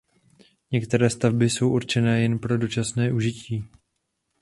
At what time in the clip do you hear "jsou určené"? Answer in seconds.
1.49-2.21